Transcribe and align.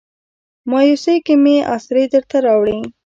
مایوسۍ 0.69 1.17
کې 1.25 1.35
مې 1.43 1.55
اسرې 1.75 2.03
درته 2.13 2.37
راوړي 2.45 2.79